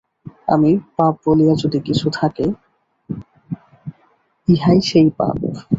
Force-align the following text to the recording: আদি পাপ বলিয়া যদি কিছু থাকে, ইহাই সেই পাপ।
আদি 0.47 0.71
পাপ 0.97 1.13
বলিয়া 1.25 1.53
যদি 1.55 1.79
কিছু 1.87 2.07
থাকে, 2.13 2.45
ইহাই 4.47 4.79
সেই 4.81 5.07
পাপ। 5.17 5.37